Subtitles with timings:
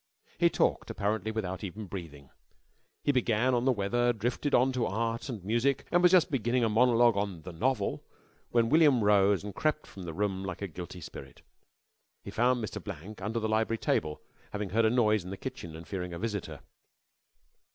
[0.39, 2.31] He talked apparently without even breathing.
[3.03, 6.63] He began on the weather, drifted on to art and music, and was just beginning
[6.63, 8.03] a monologue on The Novel,
[8.49, 11.43] when William rose and crept from the room like a guilty spirit.
[12.23, 12.83] He found Mr.
[12.83, 14.21] Blank under the library table,
[14.53, 16.61] having heard a noise in the kitchen and fearing a visitor.